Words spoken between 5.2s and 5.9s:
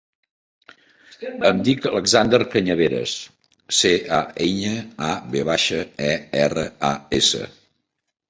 ve baixa,